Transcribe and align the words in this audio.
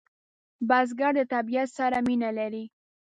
بزګر 0.67 1.13
د 1.17 1.21
طبیعت 1.33 1.69
سره 1.77 1.97
مینه 2.07 2.29
لري 2.39 2.65